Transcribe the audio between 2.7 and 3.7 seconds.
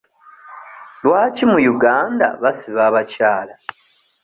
abakyala?